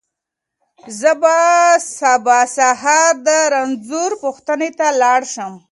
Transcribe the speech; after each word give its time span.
زه 0.99 1.11
به 1.21 1.35
سبا 1.97 2.39
سهار 2.55 3.13
د 3.27 3.27
رنځور 3.53 4.11
پوښتنې 4.23 4.69
ته 4.77 4.87
لاړ 5.01 5.21
شم. 5.33 5.53